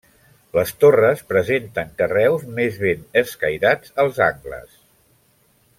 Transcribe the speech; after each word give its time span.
Les 0.57 0.71
torres 0.83 1.21
presenten 1.33 1.91
carreus 2.01 2.47
més 2.61 2.81
ben 2.87 3.05
escairats 3.25 3.95
als 4.05 4.23
angles. 4.33 4.73